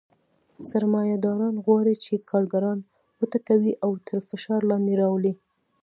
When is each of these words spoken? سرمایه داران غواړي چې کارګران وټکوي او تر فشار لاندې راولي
سرمایه 0.71 1.17
داران 1.25 1.55
غواړي 1.65 1.93
چې 2.03 2.23
کارګران 2.29 2.79
وټکوي 3.19 3.73
او 3.85 3.91
تر 4.07 4.17
فشار 4.29 4.61
لاندې 4.71 4.93
راولي 5.01 5.33